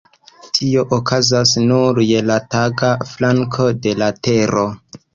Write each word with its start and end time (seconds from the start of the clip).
Tio 0.53 0.85
okazas 0.97 1.51
nur 1.67 2.03
je 2.07 2.25
la 2.31 2.39
taga 2.57 2.93
flanko 3.13 3.71
de 3.87 3.99
la 4.05 4.13
Tero. 4.27 4.71